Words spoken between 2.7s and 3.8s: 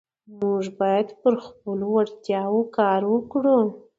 کار وکړو